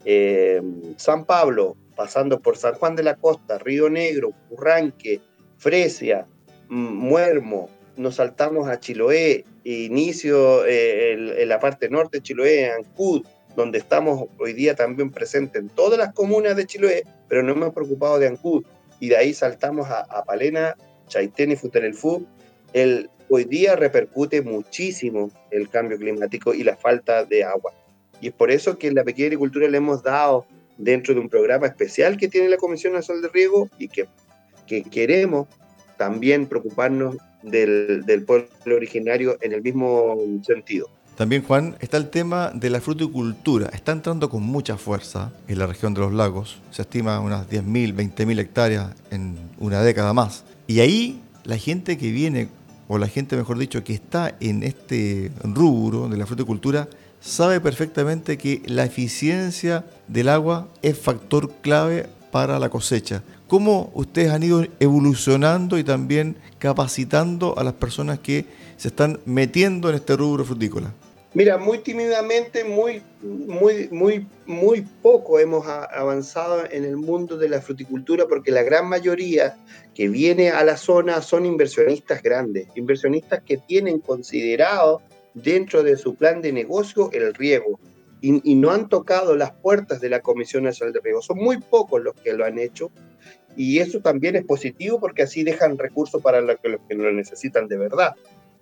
eh, 0.05 0.61
San 0.97 1.25
Pablo, 1.25 1.75
pasando 1.95 2.39
por 2.39 2.57
San 2.57 2.75
Juan 2.75 2.95
de 2.95 3.01
la 3.01 3.15
Costa, 3.15 3.57
Río 3.57 3.89
Negro, 3.89 4.33
Curranque, 4.49 5.19
Fresia, 5.57 6.27
Muermo, 6.69 7.69
nos 7.97 8.15
saltamos 8.15 8.69
a 8.69 8.79
Chiloé, 8.79 9.43
inicio 9.63 10.65
eh, 10.65 11.41
en 11.41 11.49
la 11.49 11.59
parte 11.59 11.89
norte 11.89 12.17
de 12.17 12.23
Chiloé, 12.23 12.71
Ancud, 12.71 13.25
donde 13.55 13.79
estamos 13.79 14.29
hoy 14.39 14.53
día 14.53 14.75
también 14.75 15.11
presentes 15.11 15.61
en 15.61 15.69
todas 15.69 15.97
las 15.97 16.13
comunas 16.13 16.55
de 16.55 16.65
Chiloé, 16.65 17.03
pero 17.27 17.43
no 17.43 17.53
hemos 17.53 17.73
preocupado 17.73 18.19
de 18.19 18.27
Ancud. 18.27 18.63
Y 18.99 19.09
de 19.09 19.17
ahí 19.17 19.33
saltamos 19.33 19.89
a, 19.89 20.01
a 20.01 20.23
Palena, 20.23 20.75
Chaitén 21.07 21.51
y 21.51 21.55
Futerelfú, 21.55 22.25
el 22.73 23.09
hoy 23.29 23.43
día 23.43 23.75
repercute 23.75 24.41
muchísimo 24.41 25.31
el 25.51 25.69
cambio 25.69 25.97
climático 25.97 26.53
y 26.53 26.63
la 26.63 26.77
falta 26.77 27.25
de 27.25 27.43
agua. 27.43 27.73
Y 28.21 28.27
es 28.27 28.33
por 28.33 28.51
eso 28.51 28.77
que 28.77 28.87
en 28.87 28.95
la 28.95 29.03
pequeña 29.03 29.27
agricultura 29.27 29.67
le 29.67 29.77
hemos 29.77 30.03
dado 30.03 30.45
dentro 30.77 31.13
de 31.13 31.19
un 31.19 31.29
programa 31.29 31.67
especial 31.67 32.17
que 32.17 32.27
tiene 32.27 32.49
la 32.49 32.57
Comisión 32.57 32.93
Nacional 32.93 33.21
de 33.23 33.29
Riego 33.29 33.69
y 33.77 33.87
que, 33.87 34.07
que 34.65 34.83
queremos 34.83 35.47
también 35.97 36.47
preocuparnos 36.47 37.17
del, 37.49 38.23
pueblo 38.25 38.75
originario 38.75 39.37
en 39.41 39.53
el 39.53 39.61
mismo 39.61 40.17
sentido. 40.45 40.89
También, 41.15 41.41
Juan, 41.41 41.75
está 41.79 41.97
el 41.97 42.09
tema 42.09 42.51
de 42.53 42.69
la 42.69 42.79
fruticultura. 42.79 43.69
Está 43.73 43.91
entrando 43.91 44.29
con 44.29 44.43
mucha 44.43 44.77
fuerza 44.77 45.33
en 45.47 45.57
la 45.57 45.65
región 45.65 45.95
de 45.95 46.01
los 46.01 46.13
lagos. 46.13 46.61
Se 46.69 46.83
estima 46.83 47.19
unas 47.19 47.49
10.000, 47.49 47.95
20.000 47.95 48.39
hectáreas 48.39 48.91
en 49.09 49.35
una 49.57 49.81
década 49.81 50.13
más. 50.13 50.45
Y 50.67 50.79
ahí 50.81 51.19
la 51.43 51.57
gente 51.57 51.97
que 51.97 52.11
viene 52.11 52.49
o 52.87 52.97
la 52.97 53.07
gente, 53.07 53.35
mejor 53.35 53.57
dicho, 53.57 53.83
que 53.83 53.93
está 53.93 54.35
en 54.39 54.63
este 54.63 55.31
rubro 55.43 56.07
de 56.07 56.17
la 56.17 56.25
fruticultura, 56.25 56.87
sabe 57.19 57.59
perfectamente 57.59 58.37
que 58.37 58.61
la 58.65 58.85
eficiencia 58.85 59.85
del 60.07 60.29
agua 60.29 60.67
es 60.81 60.97
factor 60.97 61.51
clave 61.61 62.07
para 62.31 62.59
la 62.59 62.69
cosecha. 62.69 63.23
¿Cómo 63.47 63.91
ustedes 63.93 64.31
han 64.31 64.43
ido 64.43 64.65
evolucionando 64.81 65.77
y 65.77 65.83
también 65.85 66.35
capacitando 66.59 67.57
a 67.57 67.63
las 67.63 67.73
personas 67.73 68.19
que 68.19 68.45
se 68.75 68.89
están 68.89 69.21
metiendo 69.25 69.89
en 69.89 69.95
este 69.95 70.17
rubro 70.17 70.43
frutícola? 70.43 70.93
Mira, 71.33 71.57
muy 71.57 71.79
tímidamente, 71.79 72.65
muy, 72.65 73.01
muy, 73.21 73.87
muy, 73.89 74.27
muy 74.45 74.81
poco 75.01 75.39
hemos 75.39 75.65
avanzado 75.65 76.63
en 76.69 76.83
el 76.83 76.97
mundo 76.97 77.37
de 77.37 77.47
la 77.47 77.61
fruticultura 77.61 78.25
porque 78.27 78.51
la 78.51 78.63
gran 78.63 78.89
mayoría 78.89 79.55
que 79.95 80.09
viene 80.09 80.49
a 80.49 80.65
la 80.65 80.75
zona 80.75 81.21
son 81.21 81.45
inversionistas 81.45 82.21
grandes, 82.21 82.67
inversionistas 82.75 83.43
que 83.43 83.57
tienen 83.57 83.99
considerado 83.99 85.01
dentro 85.33 85.83
de 85.83 85.95
su 85.95 86.15
plan 86.15 86.41
de 86.41 86.51
negocio 86.51 87.11
el 87.13 87.33
riego 87.33 87.79
y, 88.19 88.55
no 88.55 88.71
han 88.71 88.89
tocado 88.89 89.35
las 89.35 89.51
puertas 89.51 90.01
de 90.01 90.09
la 90.09 90.21
Comisión 90.21 90.63
Nacional 90.63 90.91
de 90.91 91.01
Riego. 91.01 91.21
Son 91.21 91.37
muy 91.37 91.59
pocos 91.59 92.01
los 92.01 92.15
que 92.15 92.33
lo 92.33 92.45
han 92.45 92.57
hecho 92.57 92.91
y 93.57 93.79
eso 93.79 93.99
también 93.99 94.35
es 94.35 94.45
positivo 94.45 94.99
porque 94.99 95.23
así 95.23 95.43
dejan 95.43 95.79
recursos 95.79 96.21
para 96.21 96.39
los 96.41 96.57
que, 96.59 96.69
los 96.69 96.81
que 96.87 96.93
lo 96.95 97.11
necesitan 97.11 97.67
de 97.67 97.77
verdad. 97.77 98.13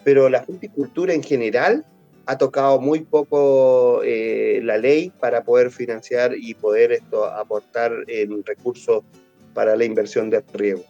Pero 0.06 0.30
la 0.30 0.42
fruticultura 0.44 1.14
en 1.14 1.22
general 1.22 1.86
ha 2.25 2.38
tocado 2.38 2.80
muy 2.80 3.02
poco 3.02 4.02
eh, 4.04 4.62
la 4.64 4.78
ley 4.78 5.12
para 5.20 5.44
poder 5.44 5.70
financiar 5.70 6.34
y 6.36 6.54
poder 6.54 6.94
esto, 6.94 7.25
aportar 7.25 7.92
en 8.08 8.44
recursos 8.46 9.04
para 9.54 9.75
la 9.75 9.84
inversión 9.84 10.30
de 10.30 10.44
riego. 10.54 10.84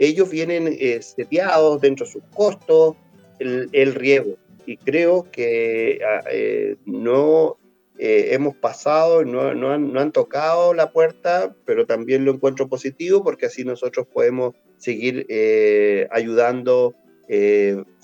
Ellos 0.00 0.28
vienen 0.30 0.76
eh, 0.78 1.00
seteados 1.00 1.80
dentro 1.80 2.04
de 2.06 2.12
sus 2.12 2.22
costos 2.34 2.96
el, 3.38 3.94
riego 3.94 4.36
y 4.66 4.76
creo 4.78 5.30
que 5.30 6.00
ah, 6.04 6.24
eh, 6.30 6.76
no 6.86 7.56
eh, 7.98 8.30
hemos 8.32 8.56
pasado, 8.56 9.24
no, 9.24 9.54
no, 9.54 9.70
han, 9.72 10.12
tocado 10.12 10.74
la 10.74 10.90
puerta, 10.90 11.54
pero 11.64 11.86
también 11.86 12.24
lo 12.24 12.32
encuentro 12.32 12.68
positivo 12.68 13.22
porque 13.22 13.46
así 13.46 13.64
nosotros 13.64 14.06
podemos 14.06 14.54
seguir 14.78 15.26
ayudando 16.10 16.94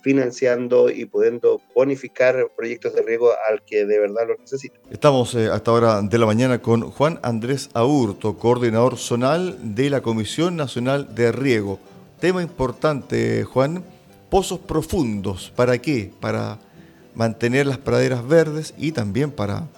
financiando 0.02 0.90
y 0.90 1.04
pudiendo 1.04 1.60
bonificar 1.74 2.48
proyectos 2.56 2.94
de 2.94 3.02
riego 3.02 3.30
al 3.48 3.62
que 3.64 3.84
de 3.84 3.98
verdad 3.98 4.26
lo 4.28 4.36
necesita. 4.36 4.78
Estamos 4.90 5.34
eh, 5.34 5.48
hasta 5.48 5.70
ahora 5.70 6.02
de 6.02 6.18
la 6.18 6.26
mañana 6.26 6.60
con 6.60 6.90
Juan 6.90 7.18
Andrés 7.22 7.70
Aurto, 7.74 8.36
coordinador 8.36 8.96
zonal 8.96 9.74
de 9.74 9.90
la 9.90 10.00
Comisión 10.00 10.56
Nacional 10.56 11.14
de 11.14 11.32
Riego. 11.32 11.78
Tema 12.18 12.42
importante, 12.42 13.44
Juan, 13.44 13.84
pozos 14.28 14.60
profundos. 14.60 15.52
¿Para 15.54 15.78
qué? 15.78 16.10
Para 16.20 16.58
mantener 17.14 17.66
las 17.66 17.78
praderas 17.78 18.26
verdes 18.26 18.74
y 18.78 18.92
también 18.92 19.30
para 19.30 19.68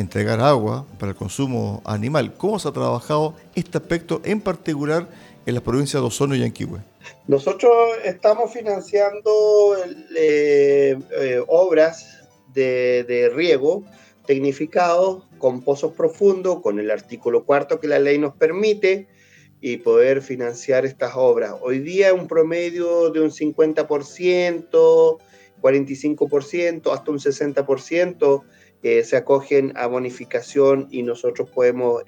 entregar 0.00 0.40
agua 0.40 0.86
para 0.98 1.10
el 1.10 1.16
consumo 1.16 1.82
animal. 1.84 2.34
¿Cómo 2.34 2.58
se 2.58 2.68
ha 2.68 2.72
trabajado 2.72 3.34
este 3.54 3.78
aspecto 3.78 4.20
en 4.24 4.40
particular 4.40 5.06
en 5.46 5.54
las 5.54 5.62
provincias 5.62 6.02
de 6.02 6.06
Osorno 6.06 6.34
y 6.34 6.40
Yanquihue? 6.40 6.80
Nosotros 7.26 7.72
estamos 8.04 8.52
financiando 8.52 9.76
eh, 10.16 10.98
eh, 11.18 11.42
obras 11.46 12.20
de, 12.52 13.30
riego 13.34 13.84
tecnificados 14.26 15.24
con 15.38 15.62
pozos 15.62 15.92
profundos, 15.92 16.60
con 16.60 16.78
el 16.78 16.90
artículo 16.90 17.44
cuarto 17.44 17.80
que 17.80 17.88
la 17.88 17.98
ley 17.98 18.18
nos 18.18 18.34
permite 18.34 19.08
y 19.60 19.78
poder 19.78 20.22
financiar 20.22 20.86
estas 20.86 21.12
obras. 21.16 21.54
Hoy 21.60 21.80
día 21.80 22.14
un 22.14 22.26
promedio 22.28 23.10
de 23.10 23.20
un 23.20 23.30
50%, 23.30 25.18
45%, 25.60 26.92
hasta 26.94 27.10
un 27.10 27.18
60% 27.18 28.42
eh, 28.82 29.04
se 29.04 29.16
acogen 29.16 29.72
a 29.76 29.86
bonificación 29.86 30.88
y 30.90 31.02
nosotros 31.02 31.50
podemos 31.50 32.02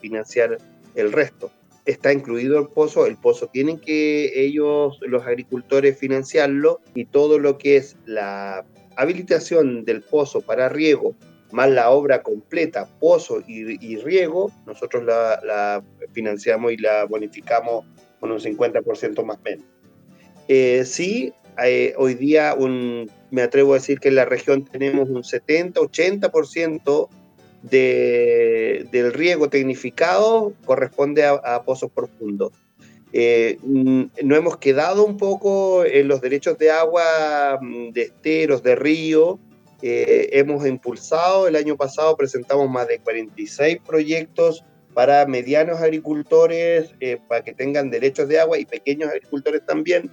financiar 0.00 0.58
el 0.94 1.12
resto 1.12 1.50
está 1.90 2.12
incluido 2.12 2.58
el 2.58 2.68
pozo, 2.68 3.06
el 3.06 3.16
pozo 3.16 3.48
tienen 3.48 3.78
que 3.78 4.32
ellos, 4.40 4.98
los 5.00 5.26
agricultores, 5.26 5.98
financiarlo 5.98 6.80
y 6.94 7.06
todo 7.06 7.38
lo 7.38 7.58
que 7.58 7.76
es 7.76 7.96
la 8.06 8.64
habilitación 8.96 9.84
del 9.84 10.02
pozo 10.02 10.40
para 10.40 10.68
riego, 10.68 11.14
más 11.52 11.70
la 11.70 11.90
obra 11.90 12.22
completa, 12.22 12.88
pozo 13.00 13.42
y, 13.46 13.96
riego, 13.96 14.52
nosotros 14.66 15.04
la, 15.04 15.82
financiamos 16.12 16.72
y 16.72 16.76
la 16.76 17.04
bonificamos 17.04 17.84
con 18.20 18.30
un 18.30 18.38
50% 18.38 19.24
más 19.24 19.38
menos. 19.42 19.64
Eh, 20.48 20.84
sí, 20.84 21.32
eh, 21.62 21.94
hoy 21.96 22.14
día 22.14 22.54
un, 22.56 23.10
me 23.30 23.42
atrevo 23.42 23.72
a 23.72 23.76
decir 23.76 24.00
que 24.00 24.08
en 24.08 24.16
la 24.16 24.24
región 24.24 24.64
tenemos 24.64 25.08
un 25.08 25.22
70-80% 25.22 27.08
de, 27.62 28.86
del 28.90 29.12
riego 29.12 29.48
tecnificado 29.48 30.52
corresponde 30.64 31.24
a, 31.24 31.62
pozos 31.62 31.90
profundos. 31.90 32.52
Eh, 33.12 33.58
mm, 33.62 34.02
no 34.22 34.36
hemos 34.36 34.56
quedado 34.58 35.04
un 35.04 35.16
poco 35.16 35.84
en 35.84 36.06
los 36.08 36.20
derechos 36.20 36.56
de 36.58 36.70
agua 36.70 37.58
mm, 37.60 37.90
de 37.90 38.02
esteros, 38.02 38.62
de 38.62 38.76
río. 38.76 39.38
Eh, 39.82 40.30
hemos 40.32 40.66
impulsado, 40.66 41.48
el 41.48 41.56
año 41.56 41.76
pasado 41.76 42.16
presentamos 42.16 42.70
más 42.70 42.86
de 42.86 42.98
46 43.00 43.78
proyectos 43.86 44.64
para 44.94 45.24
medianos 45.26 45.80
agricultores, 45.80 46.94
eh, 47.00 47.18
para 47.28 47.42
que 47.42 47.52
tengan 47.52 47.90
derechos 47.90 48.28
de 48.28 48.40
agua 48.40 48.58
y 48.58 48.64
pequeños 48.64 49.10
agricultores 49.10 49.64
también, 49.64 50.10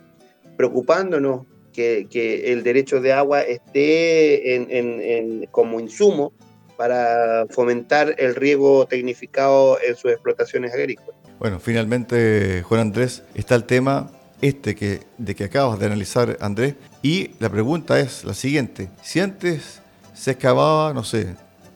preocupándonos 0.55 1.45
que, 1.77 2.07
que 2.09 2.51
el 2.51 2.63
derecho 2.63 2.99
de 3.01 3.13
agua 3.13 3.41
esté 3.41 4.55
en, 4.55 4.67
en, 4.71 5.45
como 5.51 5.79
insumo 5.79 6.33
para 6.75 7.45
fomentar 7.51 8.15
el 8.17 8.33
riego 8.33 8.87
tecnificado 8.87 9.77
en 9.87 9.95
sus 9.95 10.11
explotaciones 10.11 10.73
agrícolas. 10.73 11.15
Bueno, 11.37 11.59
finalmente, 11.59 12.63
Juan 12.63 12.81
Andrés, 12.81 13.21
está 13.35 13.53
el 13.53 13.65
tema 13.65 14.11
este 14.41 14.73
que, 14.73 15.01
de 15.19 15.35
que 15.35 15.43
acabas 15.43 15.77
de 15.77 15.85
analizar, 15.85 16.35
Andrés, 16.41 16.73
y 17.03 17.29
la 17.37 17.49
pregunta 17.49 17.99
es 17.99 18.23
la 18.25 18.33
siguiente. 18.33 18.89
Si 19.03 19.19
antes 19.19 19.79
se 20.15 20.31
excavaba, 20.31 20.95
no 20.95 21.03
sé, 21.03 21.35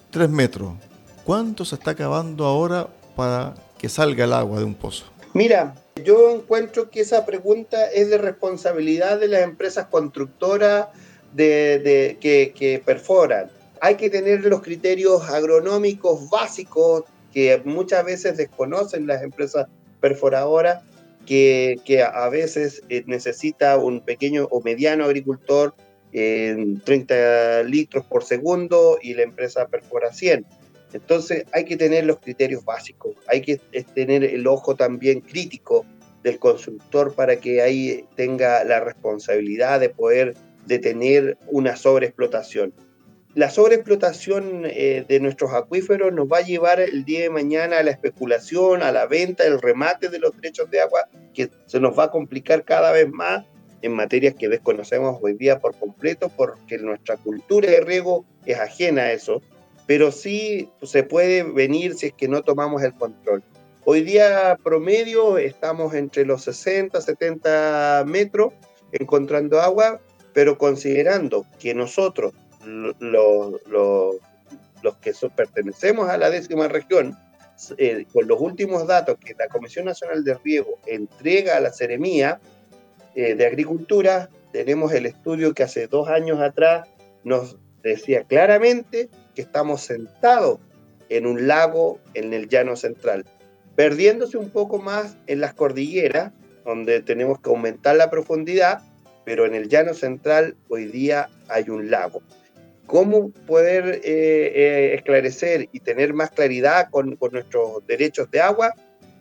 tres 0.10 0.30
metros, 0.32 0.74
¿cuánto 1.24 1.64
se 1.64 1.76
está 1.76 1.94
cavando 1.94 2.46
ahora 2.46 2.88
para 3.16 3.54
que 3.78 3.88
salga 3.88 4.26
el 4.26 4.34
agua 4.34 4.58
de 4.58 4.66
un 4.66 4.74
pozo? 4.74 5.06
Mira, 5.36 5.76
yo 6.04 6.36
encuentro 6.36 6.90
que 6.90 7.02
esa 7.02 7.26
pregunta 7.26 7.90
es 7.92 8.10
de 8.10 8.18
responsabilidad 8.18 9.20
de 9.20 9.28
las 9.28 9.42
empresas 9.44 9.88
constructoras 9.88 10.88
de, 11.34 12.18
que, 12.20 12.82
perforan. 12.86 13.50
Hay 13.80 13.96
que 13.96 14.10
tener 14.10 14.46
los 14.46 14.62
criterios 14.62 15.30
agronómicos 15.30 16.30
básicos 16.30 17.04
que 17.34 17.62
muchas 17.64 18.06
veces 18.06 18.38
desconocen 18.38 19.08
las 19.08 19.24
empresas 19.24 19.68
perforadoras, 20.00 20.84
que, 21.26 21.80
que 21.86 22.04
a 22.04 22.30
veces 22.30 22.82
eh, 22.90 23.04
necesita 23.06 23.78
un 23.78 24.02
pequeño 24.02 24.48
o 24.52 24.62
mediano 24.62 25.06
agricultor 25.06 25.74
en 26.14 26.82
30 26.82 27.64
litros 27.64 28.06
por 28.06 28.24
segundo 28.24 28.98
y 29.02 29.14
la 29.14 29.24
empresa 29.24 29.68
perfora 29.68 30.12
100. 30.12 30.46
Entonces 30.94 31.46
hay 31.54 31.66
que 31.66 31.78
tener 31.78 32.06
los 32.06 32.20
criterios 32.20 32.64
básicos, 32.66 33.16
hay 33.28 33.42
que 33.42 33.58
tener 33.94 34.24
el 34.24 34.48
ojo 34.48 34.76
también 34.76 35.22
crítico 35.22 35.86
del 36.24 36.40
constructor 36.40 37.16
para 37.16 37.38
que 37.38 37.62
ahí 37.62 38.06
tenga 38.16 38.64
la 38.64 38.80
responsabilidad 38.80 39.80
de 39.80 39.90
poder 39.90 40.36
detener 40.66 41.38
una 41.48 41.76
sobreexplotación. 41.76 42.74
La 43.34 43.50
sobreexplotación 43.50 44.64
eh, 44.66 45.06
de 45.08 45.20
nuestros 45.22 45.54
acuíferos 45.54 46.12
nos 46.14 46.28
va 46.28 46.40
a 46.40 46.42
llevar 46.42 46.82
el 46.82 47.06
día 47.06 47.22
de 47.22 47.30
mañana 47.30 47.80
a 47.80 47.84
la 47.84 47.92
especulación, 47.92 48.84
a 48.84 48.92
la 48.92 49.06
venta, 49.06 49.46
el 49.46 49.62
remate 49.62 50.10
de 50.10 50.20
los 50.20 50.36
derechos 50.36 50.70
de 50.70 50.82
agua, 50.82 51.08
que 51.34 51.50
se 51.66 51.80
nos 51.80 51.98
va 51.98 52.06
a 52.06 52.12
complicar 52.12 52.66
cada 52.66 52.92
vez 52.92 53.10
más 53.10 53.46
en 53.82 53.94
materias 53.94 54.36
que 54.36 54.50
desconocemos 54.50 55.18
hoy 55.22 55.34
día 55.34 55.60
por 55.60 55.76
completo, 55.76 56.30
porque 56.30 56.78
nuestra 56.78 57.16
cultura 57.16 57.70
de 57.72 57.80
riego 57.80 58.26
es 58.46 58.60
ajena 58.60 59.04
a 59.04 59.14
eso, 59.14 59.42
pero 59.88 60.12
sí 60.12 60.70
se 60.84 61.04
puede 61.04 61.44
venir 61.44 61.96
si 61.96 62.08
es 62.08 62.14
que 62.14 62.28
no 62.28 62.42
tomamos 62.44 62.82
el 62.84 62.94
control. 62.94 63.44
Hoy 63.84 64.02
día 64.02 64.58
promedio 64.64 65.38
estamos 65.38 65.96
entre 65.96 66.26
los 66.26 66.44
60, 66.44 67.02
70 67.02 68.04
metros 68.06 68.54
encontrando 68.92 69.60
agua, 69.60 70.00
pero 70.34 70.58
considerando 70.58 71.46
que 71.60 71.74
nosotros, 71.74 72.34
los, 72.64 73.56
que 75.02 75.14
pertenecemos 75.36 76.10
a 76.10 76.18
la 76.18 76.30
décima 76.30 76.68
región, 76.68 77.18
eh, 77.78 78.06
con 78.12 78.28
los 78.28 78.40
últimos 78.40 78.88
datos 78.88 79.18
que 79.24 79.36
la 79.38 79.48
Comisión 79.48 79.86
Nacional 79.86 80.24
de 80.24 80.36
Riego 80.36 80.80
entrega 80.86 81.58
a 81.58 81.60
la 81.60 81.72
Ceremía 81.72 82.40
eh, 83.16 83.36
de 83.36 83.46
Agricultura, 83.46 84.30
tenemos 84.52 84.92
el 84.94 85.06
estudio 85.06 85.54
que 85.54 85.64
hace 85.64 85.88
dos 85.88 86.08
años 86.08 86.40
atrás 86.40 86.88
nos 87.24 87.58
decía 87.84 88.24
claramente 88.24 89.10
que 89.36 89.42
estamos 89.42 89.82
sentados 89.82 90.60
en 91.10 91.26
un 91.26 91.48
lago 91.48 92.00
en 92.14 92.34
el 92.34 92.48
llano 92.48 92.76
central, 92.76 93.26
perdiéndose 93.76 94.38
un 94.38 94.50
poco 94.50 94.80
más 94.80 95.18
en 95.28 95.42
las 95.42 95.54
cordilleras, 95.54 96.32
donde 96.64 97.02
tenemos 97.02 97.40
que 97.40 97.50
aumentar 97.50 97.96
la 97.96 98.10
profundidad, 98.10 98.82
pero 99.26 99.46
en 99.46 99.56
el 99.56 99.68
llano 99.68 99.94
central 99.94 100.56
hoy 100.70 100.86
día 100.86 101.30
hay 101.50 101.70
un 101.70 101.92
lago. 101.92 102.22
¿Cómo 102.86 103.32
poder 103.48 104.02
eh, 104.04 104.52
eh, 104.56 104.94
esclarecer 104.96 105.70
y 105.72 105.80
tener 105.80 106.14
más 106.14 106.32
claridad 106.32 106.90
con, 106.90 107.16
con 107.16 107.32
nuestros 107.32 107.86
derechos 107.88 108.30
de 108.32 108.42
agua? 108.42 108.74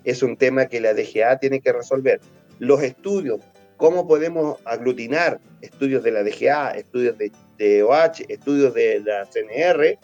Es 0.05 0.23
un 0.23 0.37
tema 0.37 0.67
que 0.67 0.81
la 0.81 0.95
DGA 0.95 1.39
tiene 1.39 1.61
que 1.61 1.73
resolver. 1.73 2.21
Los 2.59 2.83
estudios, 2.83 3.41
cómo 3.77 4.07
podemos 4.07 4.59
aglutinar 4.65 5.41
estudios 5.61 6.03
de 6.03 6.11
la 6.11 6.23
DGA, 6.23 6.73
estudios 6.73 7.17
de, 7.19 7.31
de 7.61 7.83
OH, 7.83 8.25
estudios 8.29 8.73
de 8.73 9.01
la 9.01 9.27
CNR, 9.27 9.99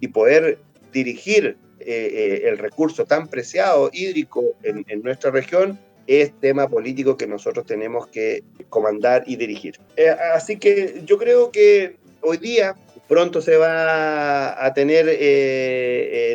y 0.00 0.08
poder 0.08 0.58
dirigir 0.92 1.56
eh, 1.78 1.86
eh, 1.86 2.48
el 2.48 2.58
recurso 2.58 3.04
tan 3.04 3.28
preciado 3.28 3.88
hídrico 3.92 4.42
en, 4.64 4.84
nuestra 5.02 5.30
región 5.30 5.78
es 6.08 6.32
tema 6.40 6.66
político 6.68 7.16
que 7.16 7.28
nosotros 7.28 7.66
tenemos 7.66 8.08
que 8.08 8.42
comandar 8.68 9.22
y 9.26 9.36
dirigir. 9.36 9.78
Eh, 9.96 10.10
así 10.34 10.58
que 10.58 11.02
yo 11.04 11.18
creo 11.18 11.52
que 11.52 11.96
hoy 12.20 12.38
día 12.38 12.74
pronto 13.06 13.40
se 13.40 13.56
va 13.56 14.64
a 14.64 14.74
tener 14.74 15.06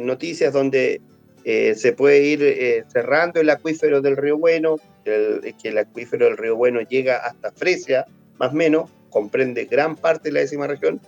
noticias 0.03 0.53
donde 0.53 1.01
se 1.43 1.93
puede 1.93 2.23
ir 2.23 2.85
cerrando 2.91 3.41
el 3.41 3.49
acuífero 3.49 4.01
del 4.01 4.15
Río 4.15 4.37
Bueno, 4.37 4.77
que 5.03 5.53
el 5.69 5.77
acuífero 5.77 6.25
del 6.25 6.37
Río 6.37 6.55
Bueno 6.55 6.81
llega 6.81 7.17
hasta 7.17 7.51
Fresia, 7.51 8.05
más 8.39 8.53
o 8.53 8.55
menos, 8.55 8.89
comprende 9.13 9.65
gran 9.65 9.95
parte 9.95 10.29
de 10.29 10.33
la 10.33 10.39
décima 10.41 10.65
región, 10.65 10.99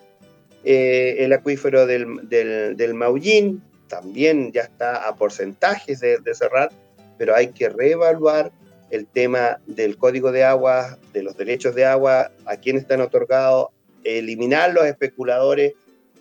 eh, 0.63 1.17
el 1.19 1.33
acuífero 1.33 1.85
del, 1.87 2.29
del, 2.29 2.93
Maullín 2.93 3.63
también 3.87 4.51
ya 4.51 4.61
está 4.61 5.07
a 5.07 5.15
porcentajes 5.15 5.99
de, 5.99 6.35
cerrar, 6.35 6.71
pero 7.17 7.35
hay 7.35 7.47
que 7.49 7.69
reevaluar 7.69 8.51
el 8.91 9.07
tema 9.07 9.59
del 9.65 9.97
código 9.97 10.31
de 10.31 10.43
agua, 10.43 10.97
de 11.13 11.23
los 11.23 11.35
derechos 11.35 11.75
de 11.75 11.85
agua, 11.85 12.31
a 12.45 12.57
quién 12.57 12.77
están 12.77 13.01
otorgados, 13.01 13.67
eliminar 14.03 14.73
los 14.73 14.85
especuladores 14.85 15.73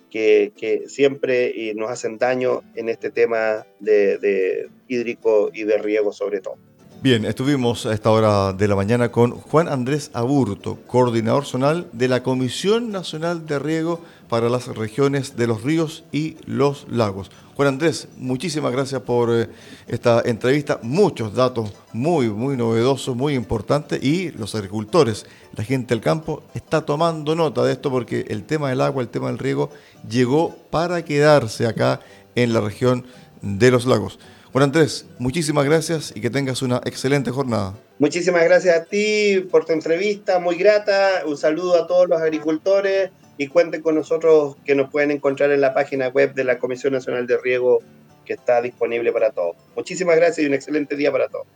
que, 0.09 0.83
siempre 0.87 1.69
eh, 1.69 1.73
nos 1.75 1.91
hacen 1.91 2.17
daño 2.17 2.61
en 2.75 2.89
este 2.89 3.11
tema 3.11 3.65
de 3.79 4.69
hídrico 4.87 5.51
y 5.53 5.63
de 5.63 5.77
riego 5.77 6.13
sobre 6.13 6.39
todo. 6.39 6.57
Bien, 7.05 7.23
estuvimos 7.23 7.85
a 7.85 7.93
esta 7.93 8.09
hora 8.09 8.51
de 8.51 8.67
la 8.67 8.75
mañana 8.75 9.11
con 9.11 9.29
Juan 9.29 9.67
Andrés 9.67 10.09
Aburto, 10.13 10.79
coordinador 10.87 11.45
zonal 11.45 11.87
de 11.91 12.07
la 12.07 12.23
Comisión 12.23 12.91
Nacional 12.91 13.45
de 13.45 13.59
Riego 13.59 14.01
para 14.27 14.49
las 14.49 14.65
regiones 14.69 15.37
de 15.37 15.45
los 15.45 15.61
ríos 15.61 16.03
y 16.11 16.35
los 16.47 16.87
lagos. 16.89 17.29
Juan 17.55 17.67
Andrés, 17.67 18.07
muchísimas 18.17 18.71
gracias 18.71 19.03
por 19.03 19.29
eh, 19.31 19.49
esta 19.87 20.23
entrevista. 20.25 20.79
Muchos 20.81 21.35
datos 21.35 21.73
muy, 21.93 22.27
muy 22.29 22.57
novedosos, 22.57 23.15
muy 23.15 23.35
importantes 23.35 24.03
y 24.03 24.31
los 24.31 24.55
agricultores, 24.55 25.27
la 25.55 25.63
gente 25.63 25.93
del 25.93 26.01
campo 26.01 26.41
está 26.55 26.87
tomando 26.87 27.35
nota 27.35 27.63
de 27.63 27.73
esto 27.73 27.91
porque 27.91 28.25
el 28.29 28.45
tema 28.45 28.69
del 28.69 28.81
agua, 28.81 29.03
el 29.03 29.09
tema 29.09 29.27
del 29.27 29.37
riego 29.37 29.69
llegó 30.09 30.55
para 30.71 31.05
quedarse 31.05 31.67
acá 31.67 31.99
en 32.33 32.51
la 32.51 32.61
región 32.61 33.05
de 33.43 33.69
los 33.69 33.85
lagos. 33.85 34.17
Bueno, 34.55 34.67
Andrés, 34.67 35.05
muchísimas 35.19 35.65
gracias 35.65 36.13
y 36.15 36.21
que 36.21 36.29
tengas 36.29 36.61
una 36.61 36.77
excelente 36.85 37.29
jornada. 37.29 37.73
Muchísimas 37.99 38.41
gracias 38.45 38.73
a 38.73 38.85
ti 38.85 39.45
por 39.51 39.65
tu 39.65 39.73
entrevista, 39.73 40.39
muy 40.39 40.55
grata. 40.55 41.23
Un 41.27 41.35
saludo 41.35 41.75
a 41.75 41.87
todos 41.87 42.07
los 42.07 42.21
agricultores 42.21 43.11
y 43.37 43.47
cuenten 43.47 43.81
con 43.81 43.95
nosotros 43.95 44.55
que 44.63 44.73
nos 44.73 44.89
pueden 44.89 45.11
encontrar 45.11 45.51
en 45.51 45.59
la 45.59 45.73
página 45.73 46.07
web 46.07 46.33
de 46.35 46.45
la 46.45 46.57
Comisión 46.57 46.93
Nacional 46.93 47.27
de 47.27 47.37
Riego 47.37 47.79
que 48.23 48.31
está 48.31 48.61
disponible 48.61 49.11
para 49.11 49.31
todos. 49.31 49.57
Muchísimas 49.75 50.15
gracias 50.15 50.45
y 50.45 50.47
un 50.47 50.53
excelente 50.53 50.95
día 50.95 51.11
para 51.11 51.27
todos. 51.27 51.47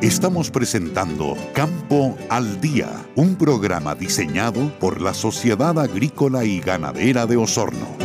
Estamos 0.00 0.50
presentando 0.50 1.36
Campo 1.52 2.16
al 2.30 2.58
Día, 2.62 2.88
un 3.16 3.36
programa 3.36 3.94
diseñado 3.94 4.72
por 4.80 5.02
la 5.02 5.12
Sociedad 5.12 5.78
Agrícola 5.78 6.42
y 6.42 6.60
Ganadera 6.60 7.26
de 7.26 7.36
Osorno. 7.36 8.03